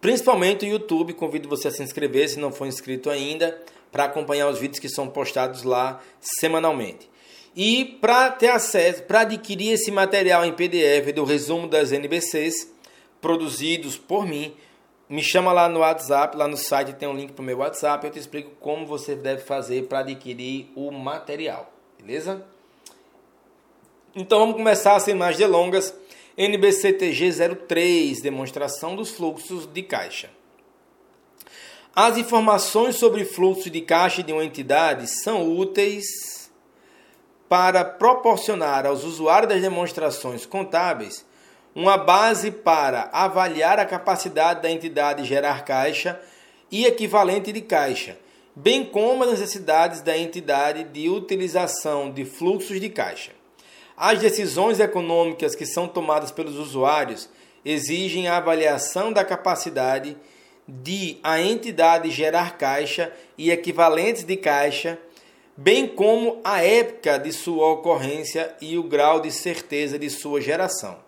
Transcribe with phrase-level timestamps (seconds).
[0.00, 1.12] principalmente o YouTube.
[1.12, 3.60] Convido você a se inscrever se não for inscrito ainda
[3.90, 7.08] para acompanhar os vídeos que são postados lá semanalmente.
[7.54, 12.70] E para ter acesso, para adquirir esse material em PDF do resumo das NBCs
[13.20, 14.54] produzidos por mim,
[15.08, 18.04] me chama lá no WhatsApp, lá no site tem um link para o meu WhatsApp,
[18.04, 22.44] eu te explico como você deve fazer para adquirir o material, beleza?
[24.14, 25.94] Então vamos começar sem mais delongas.
[26.38, 27.32] NBCTG
[27.66, 30.28] 03, demonstração dos fluxos de caixa.
[31.94, 36.50] As informações sobre fluxo de caixa de uma entidade são úteis
[37.48, 41.24] para proporcionar aos usuários das demonstrações contábeis
[41.74, 46.20] uma base para avaliar a capacidade da entidade gerar caixa
[46.70, 48.18] e equivalente de caixa,
[48.54, 53.35] bem como as necessidades da entidade de utilização de fluxos de caixa.
[53.96, 57.30] As decisões econômicas que são tomadas pelos usuários
[57.64, 60.14] exigem a avaliação da capacidade
[60.68, 64.98] de a entidade gerar caixa e equivalentes de caixa,
[65.56, 70.98] bem como a época de sua ocorrência e o grau de certeza de sua geração.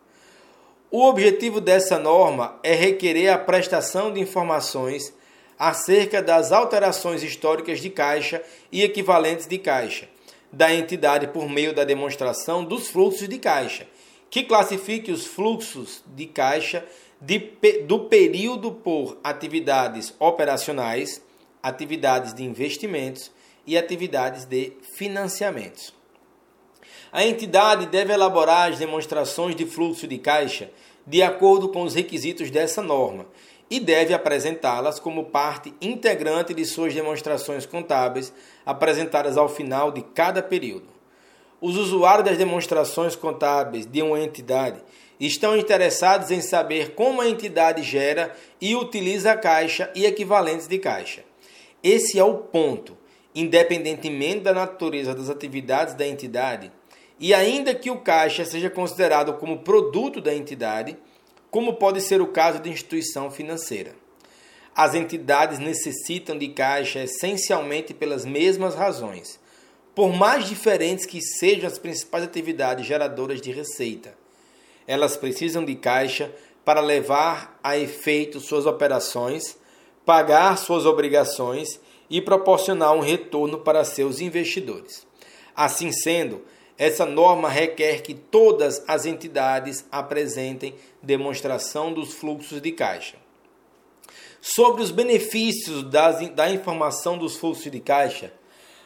[0.91, 5.13] O objetivo dessa norma é requerer a prestação de informações
[5.59, 8.43] acerca das alterações históricas de caixa
[8.73, 10.09] e equivalentes de caixa
[10.53, 13.87] da entidade por meio da demonstração dos fluxos de caixa,
[14.31, 16.85] que classifique os fluxos de caixa
[17.21, 17.39] de,
[17.87, 21.23] do período por atividades operacionais,
[21.63, 23.31] atividades de investimentos
[23.67, 25.93] e atividades de financiamentos.
[27.11, 30.71] A entidade deve elaborar as demonstrações de fluxo de caixa
[31.07, 33.27] de acordo com os requisitos dessa norma
[33.71, 38.33] e deve apresentá-las como parte integrante de suas demonstrações contábeis
[38.65, 40.87] apresentadas ao final de cada período.
[41.61, 44.81] Os usuários das demonstrações contábeis de uma entidade
[45.19, 50.79] estão interessados em saber como a entidade gera e utiliza a caixa e equivalentes de
[50.79, 51.25] caixa.
[51.83, 52.97] Esse é o ponto,
[53.35, 56.73] independentemente da natureza das atividades da entidade,
[57.21, 60.97] e ainda que o caixa seja considerado como produto da entidade,
[61.51, 63.95] como pode ser o caso de instituição financeira.
[64.75, 69.41] As entidades necessitam de caixa essencialmente pelas mesmas razões,
[69.95, 74.15] por mais diferentes que sejam as principais atividades geradoras de receita
[74.89, 79.59] elas precisam de caixa para levar a efeito suas operações,
[80.05, 85.07] pagar suas obrigações e proporcionar um retorno para seus investidores.
[85.55, 86.43] Assim sendo,
[86.79, 93.17] essa norma requer que todas as entidades apresentem demonstração dos fluxos de caixa.
[94.41, 98.33] Sobre os benefícios das, da informação dos fluxos de caixa,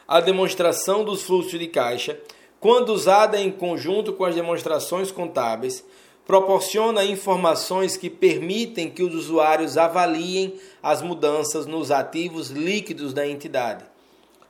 [0.08, 2.19] a demonstração dos fluxos de caixa
[2.62, 5.84] quando usada em conjunto com as demonstrações contábeis,
[6.24, 13.84] proporciona informações que permitem que os usuários avaliem as mudanças nos ativos líquidos da entidade,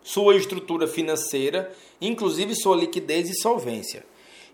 [0.03, 4.05] sua estrutura financeira, inclusive sua liquidez e solvência,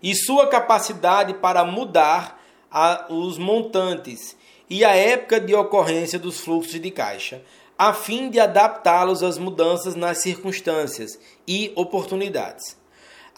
[0.01, 4.37] e sua capacidade para mudar a, os montantes
[4.69, 7.41] e a época de ocorrência dos fluxos de caixa,
[7.77, 12.77] a fim de adaptá-los às mudanças nas circunstâncias e oportunidades.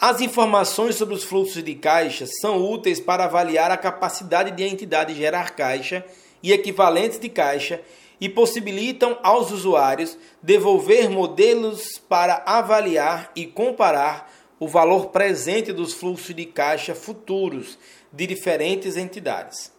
[0.00, 4.66] As informações sobre os fluxos de caixa são úteis para avaliar a capacidade de a
[4.66, 6.04] entidade gerar caixa
[6.42, 7.80] e equivalentes de caixa
[8.22, 16.32] e possibilitam aos usuários devolver modelos para avaliar e comparar o valor presente dos fluxos
[16.32, 17.76] de caixa futuros
[18.12, 19.72] de diferentes entidades.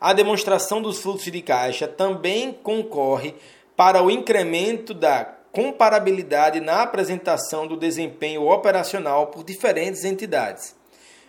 [0.00, 3.34] A demonstração dos fluxos de caixa também concorre
[3.76, 10.76] para o incremento da comparabilidade na apresentação do desempenho operacional por diferentes entidades,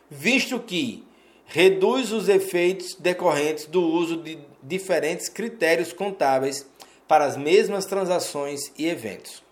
[0.07, 1.03] visto que
[1.47, 6.65] reduz os efeitos decorrentes do uso de diferentes critérios contábeis
[7.07, 9.43] para as mesmas transações e eventos.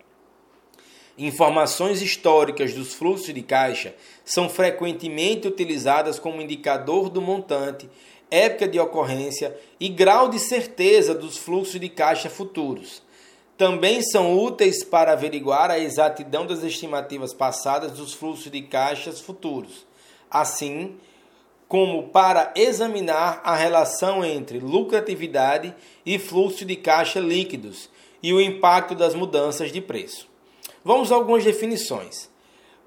[1.18, 7.90] Informações históricas dos fluxos de caixa são frequentemente utilizadas como indicador do montante,
[8.30, 13.02] época de ocorrência e grau de certeza dos fluxos de caixa futuros
[13.58, 19.86] também são úteis para averiguar a exatidão das estimativas passadas dos fluxos de caixas futuros,
[20.30, 20.96] assim
[21.68, 25.76] como para examinar a relação entre lucratividade
[26.06, 27.90] e fluxo de caixa líquidos
[28.24, 30.28] e o impacto das mudanças de preço.
[30.84, 32.30] Vamos a algumas definições.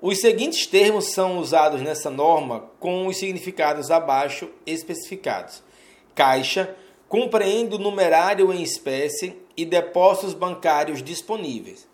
[0.00, 5.62] Os seguintes termos são usados nessa norma com os significados abaixo especificados.
[6.14, 6.74] Caixa
[7.06, 11.86] compreende o numerário em espécie e depósitos bancários disponíveis.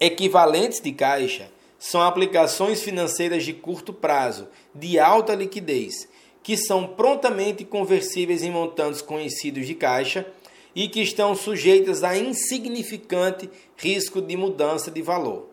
[0.00, 6.08] Equivalentes de caixa são aplicações financeiras de curto prazo, de alta liquidez,
[6.42, 10.26] que são prontamente conversíveis em montantes conhecidos de caixa
[10.74, 15.48] e que estão sujeitas a insignificante risco de mudança de valor.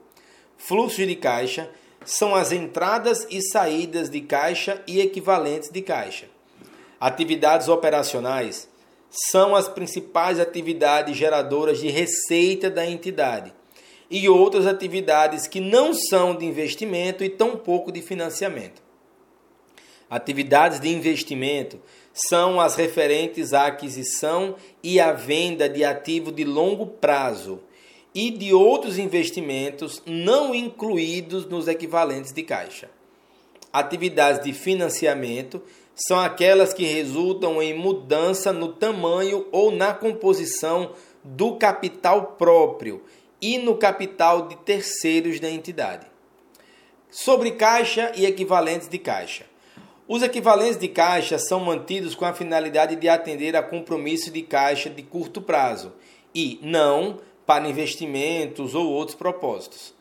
[0.58, 1.70] Fluxos de caixa
[2.06, 6.28] são as entradas e saídas de caixa e equivalentes de caixa.
[7.00, 8.68] Atividades operacionais
[9.10, 13.54] são as principais atividades geradoras de receita da entidade
[14.10, 18.89] e outras atividades que não são de investimento e tampouco de financiamento.
[20.10, 21.80] Atividades de investimento
[22.14, 27.60] são as referentes à aquisição e à venda de ativo de longo prazo
[28.14, 32.90] e de outros investimentos não incluídos nos equivalentes de caixa.
[33.72, 35.62] Atividades de financiamento
[35.96, 43.04] são aquelas que resultam em mudança no tamanho ou na composição do capital próprio
[43.42, 46.08] e no capital de terceiros da entidade.
[47.12, 49.46] Sobre caixa e equivalentes de caixa.
[50.12, 54.90] Os equivalentes de caixa são mantidos com a finalidade de atender a compromisso de caixa
[54.90, 55.94] de curto prazo
[56.34, 59.94] e não para investimentos ou outros propósitos.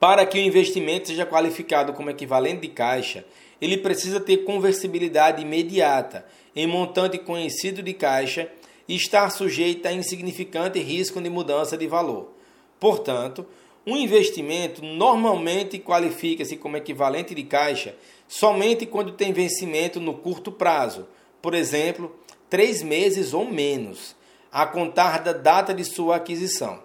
[0.00, 3.24] Para que o investimento seja qualificado como equivalente de caixa,
[3.60, 6.26] ele precisa ter conversibilidade imediata
[6.56, 8.50] em montante conhecido de caixa
[8.88, 12.32] e estar sujeito a insignificante risco de mudança de valor.
[12.80, 13.46] Portanto,
[13.86, 17.94] um investimento normalmente qualifica-se como equivalente de caixa
[18.26, 21.06] somente quando tem vencimento no curto prazo,
[21.42, 22.14] por exemplo,
[22.48, 24.16] três meses ou menos
[24.50, 26.82] a contar da data de sua aquisição.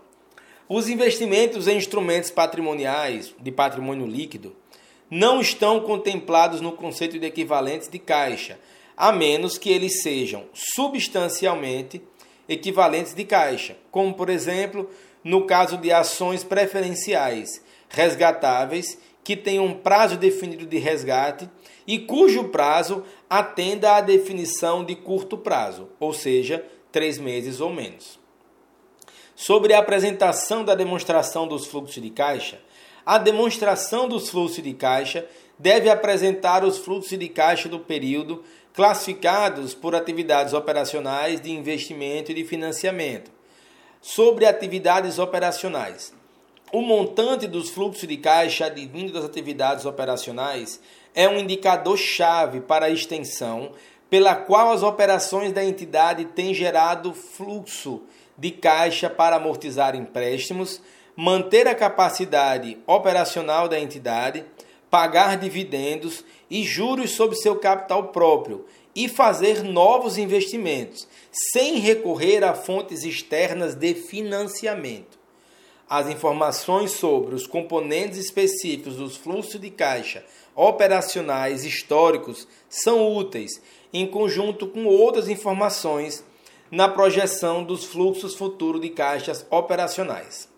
[0.68, 4.56] Os investimentos em instrumentos patrimoniais de patrimônio líquido
[5.10, 8.60] não estão contemplados no conceito de equivalentes de caixa,
[8.96, 12.02] a menos que eles sejam substancialmente
[12.48, 14.90] equivalentes de caixa, como por exemplo,
[15.24, 21.50] no caso de ações preferenciais resgatáveis que tenham um prazo definido de resgate
[21.86, 28.20] e cujo prazo atenda à definição de curto prazo, ou seja, três meses ou menos.
[29.36, 32.60] Sobre a apresentação da demonstração dos fluxos de caixa,
[33.06, 35.26] a demonstração dos fluxos de caixa
[35.58, 38.44] deve apresentar os fluxos de caixa do período
[38.74, 43.39] classificados por atividades operacionais de investimento e de financiamento.
[44.02, 46.14] Sobre atividades operacionais,
[46.72, 50.80] o montante dos fluxos de caixa advindo das atividades operacionais
[51.14, 53.74] é um indicador-chave para a extensão
[54.10, 58.02] pela qual as operações da entidade têm gerado fluxo
[58.38, 60.82] de caixa para amortizar empréstimos,
[61.14, 64.46] manter a capacidade operacional da entidade,
[64.90, 68.66] pagar dividendos e juros sobre seu capital próprio
[69.00, 75.18] e fazer novos investimentos, sem recorrer a fontes externas de financiamento.
[75.90, 83.62] As informações sobre os componentes específicos dos fluxos de caixa operacionais históricos são úteis
[83.94, 86.22] em conjunto com outras informações
[86.70, 90.50] na projeção dos fluxos futuros de caixas operacionais.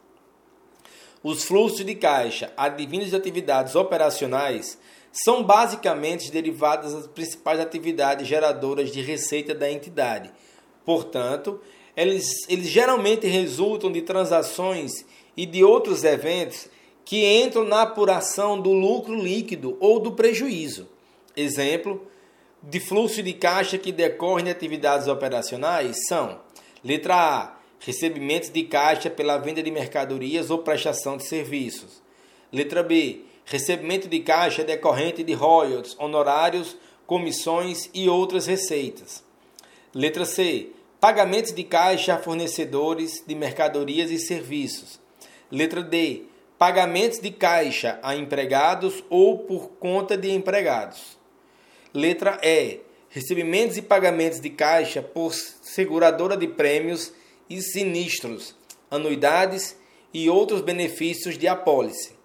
[1.22, 4.80] Os fluxos de caixa advindos de atividades operacionais
[5.12, 10.32] são basicamente derivados das principais atividades geradoras de receita da entidade.
[10.86, 11.60] Portanto,
[11.96, 16.68] eles, eles geralmente resultam de transações e de outros eventos
[17.04, 20.88] que entram na apuração do lucro líquido ou do prejuízo.
[21.36, 22.08] Exemplo,
[22.64, 26.40] de fluxo de caixa que decorrem de atividades operacionais são:
[26.84, 32.02] letra A, recebimentos de caixa pela venda de mercadorias ou prestação de serviços.
[32.52, 39.22] Letra B, recebimento de caixa decorrente de royalties, honorários, comissões e outras receitas.
[39.94, 40.70] Letra C,
[41.02, 45.02] pagamentos de caixa a fornecedores de mercadorias e serviços.
[45.52, 46.24] Letra D,
[46.58, 51.20] pagamentos de caixa a empregados ou por conta de empregados.
[51.94, 52.80] Letra E.
[53.10, 57.12] Recebimentos e pagamentos de caixa por seguradora de prêmios
[57.50, 58.56] e sinistros,
[58.90, 59.76] anuidades
[60.14, 62.21] e outros benefícios de apólice.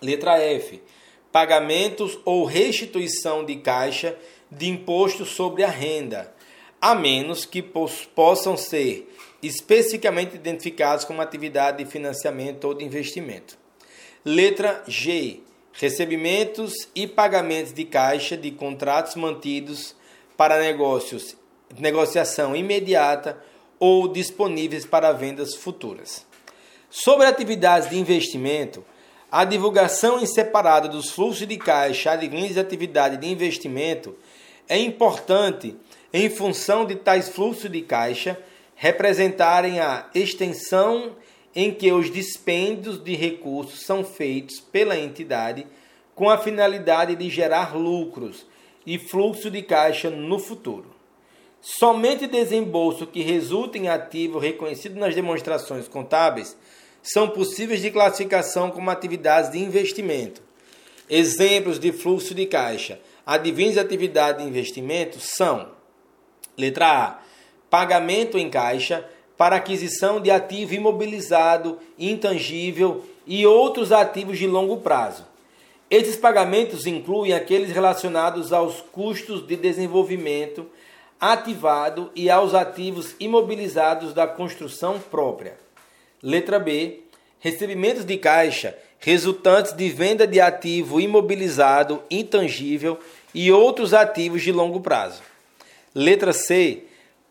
[0.00, 0.82] Letra F.
[1.30, 4.16] Pagamentos ou restituição de caixa
[4.50, 6.32] de imposto sobre a renda,
[6.80, 9.12] a menos que possam ser
[9.42, 13.58] especificamente identificados como atividade de financiamento ou de investimento.
[14.24, 15.42] Letra G
[15.78, 19.94] recebimentos e pagamentos de caixa de contratos mantidos
[20.36, 21.36] para negócios,
[21.78, 23.38] negociação imediata
[23.78, 26.26] ou disponíveis para vendas futuras.
[26.90, 28.84] Sobre atividades de investimento,
[29.30, 34.16] a divulgação em separado dos fluxos de caixa advindos de atividade de investimento
[34.66, 35.76] é importante
[36.12, 38.38] em função de tais fluxos de caixa
[38.74, 41.16] representarem a extensão
[41.54, 45.66] em que os dispêndios de recursos são feitos pela entidade
[46.14, 48.46] com a finalidade de gerar lucros
[48.86, 50.86] e fluxo de caixa no futuro.
[51.60, 56.56] Somente desembolso que resulta em ativo reconhecido nas demonstrações contábeis
[57.12, 60.42] são possíveis de classificação como atividades de investimento.
[61.08, 65.68] Exemplos de fluxo de caixa advindos de atividade de investimento são:
[66.56, 67.18] letra A,
[67.68, 75.26] pagamento em caixa para aquisição de ativo imobilizado, intangível e outros ativos de longo prazo.
[75.90, 80.66] Esses pagamentos incluem aqueles relacionados aos custos de desenvolvimento
[81.20, 85.58] ativado e aos ativos imobilizados da construção própria.
[86.22, 87.00] Letra B.
[87.40, 92.98] Recebimentos de caixa resultantes de venda de ativo imobilizado, intangível
[93.32, 95.22] e outros ativos de longo prazo.
[95.94, 96.82] Letra C.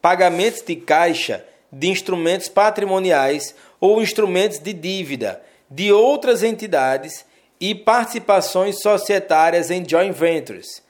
[0.01, 7.25] Pagamentos de caixa de instrumentos patrimoniais ou instrumentos de dívida de outras entidades
[7.59, 10.81] e participações societárias em joint ventures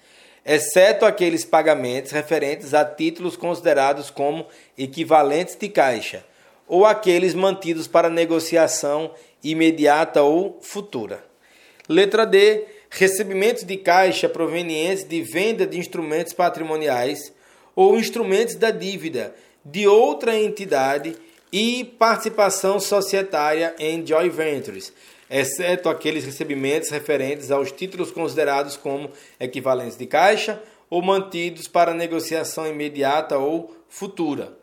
[0.48, 6.24] exceto aqueles pagamentos referentes a títulos considerados como equivalentes de caixa,
[6.68, 9.12] ou aqueles mantidos para negociação
[9.44, 11.24] imediata ou futura.
[11.88, 12.66] Letra D.
[12.90, 17.34] Recebimentos de caixa provenientes de venda de instrumentos patrimoniais
[17.76, 21.16] ou instrumentos da dívida de outra entidade
[21.52, 24.94] e participação societária em joint ventures,
[25.30, 32.66] exceto aqueles recebimentos referentes aos títulos considerados como equivalentes de caixa ou mantidos para negociação
[32.66, 34.58] imediata ou futura.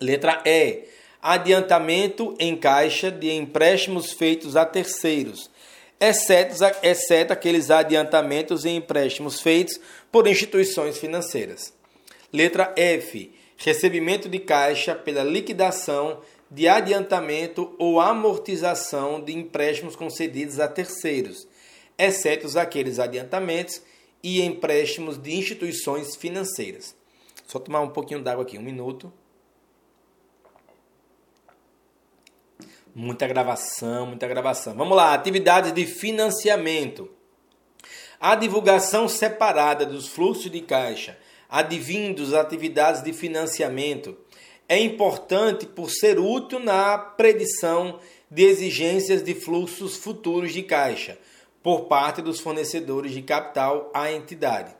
[0.00, 0.84] Letra E.
[1.22, 5.50] Adiantamento em caixa de empréstimos feitos a terceiros,
[6.00, 9.78] exceto, exceto aqueles adiantamentos em empréstimos feitos
[10.10, 11.74] por instituições financeiras.
[12.32, 13.32] Letra F.
[13.58, 21.46] Recebimento de caixa pela liquidação de adiantamento ou amortização de empréstimos concedidos a terceiros,
[21.98, 23.82] exceto aqueles adiantamentos
[24.22, 26.96] e empréstimos de instituições financeiras.
[27.46, 29.12] Só tomar um pouquinho d'água aqui, um minuto.
[32.94, 34.74] Muita gravação, muita gravação.
[34.74, 37.08] Vamos lá, atividades de financiamento.
[38.18, 41.16] A divulgação separada dos fluxos de caixa
[41.48, 44.16] advindos atividades de financiamento
[44.68, 47.98] é importante por ser útil na predição
[48.30, 51.18] de exigências de fluxos futuros de caixa
[51.60, 54.72] por parte dos fornecedores de capital à entidade.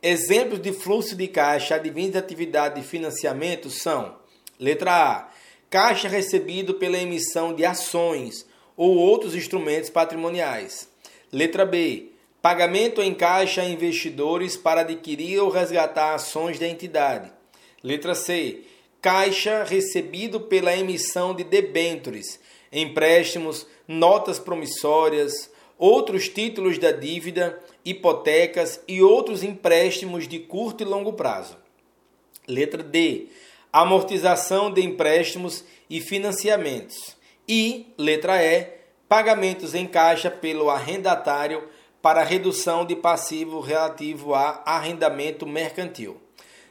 [0.00, 4.16] Exemplos de fluxo de caixa advindos de atividade de financiamento são:
[4.60, 5.28] letra A,
[5.74, 10.88] caixa recebido pela emissão de ações ou outros instrumentos patrimoniais.
[11.32, 17.28] Letra B, pagamento em caixa a investidores para adquirir ou resgatar ações da entidade.
[17.82, 18.60] Letra C,
[19.02, 22.38] caixa recebido pela emissão de debêntures,
[22.72, 31.14] empréstimos, notas promissórias, outros títulos da dívida, hipotecas e outros empréstimos de curto e longo
[31.14, 31.56] prazo.
[32.46, 33.26] Letra D.
[33.74, 37.16] Amortização de empréstimos e financiamentos.
[37.48, 38.68] E, letra E,
[39.08, 41.60] pagamentos em caixa pelo arrendatário
[42.00, 46.18] para redução de passivo relativo a arrendamento mercantil.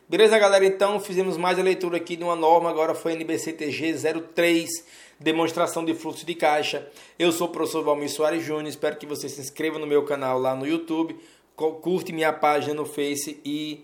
[0.07, 0.65] Beleza, galera?
[0.65, 3.95] Então fizemos mais a leitura aqui de uma norma, agora foi NBCTG
[4.33, 4.69] 03,
[5.19, 6.87] demonstração de fluxo de caixa.
[7.19, 10.39] Eu sou o professor Valmir Soares Júnior, espero que você se inscreva no meu canal
[10.39, 11.17] lá no YouTube,
[11.57, 13.83] curte minha página no Face e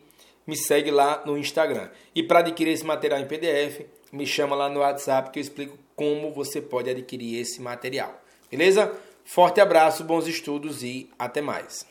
[0.50, 1.89] me segue lá no Instagram.
[2.13, 5.77] E para adquirir esse material em PDF, me chama lá no WhatsApp que eu explico
[5.96, 8.20] como você pode adquirir esse material.
[8.50, 8.91] Beleza?
[9.24, 11.86] Forte abraço, bons estudos e até mais.